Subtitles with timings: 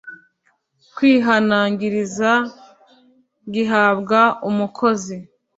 [0.95, 2.31] kwihanangirizwa
[3.53, 5.15] Gihabwa umukozi